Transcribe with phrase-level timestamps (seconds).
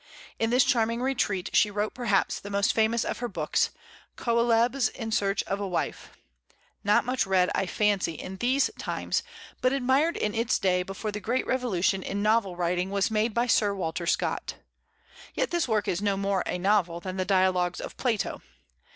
[0.39, 3.69] In this charming retreat she wrote perhaps the most famous of her books,
[4.15, 6.17] "Coelebs in Search of a Wife,"
[6.83, 9.21] not much read, I fancy, in these times,
[9.61, 13.45] but admired in its day before the great revolution in novel writing was made by
[13.45, 14.55] Sir Walter Scott.
[15.35, 18.41] Yet this work is no more a novel than the "Dialogues of Plato."